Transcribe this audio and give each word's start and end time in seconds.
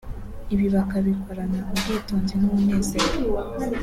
ibi 0.53 0.65
bakabikorana 0.75 1.59
ubwitonzi 1.71 2.33
n’umunezero 2.37 3.11